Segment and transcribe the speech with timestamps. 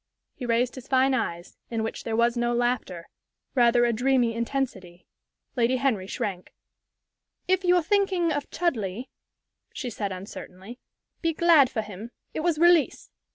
[0.33, 3.07] He raised his fine eyes, in which there was no laughter,
[3.53, 5.05] rather a dreamy intensity.
[5.55, 6.55] Lady Henry shrank.
[7.47, 9.03] "If you're thinking of Chudleigh,"
[9.71, 10.79] she said, uncertainly,
[11.21, 12.09] "be glad for him.
[12.33, 13.11] It was release.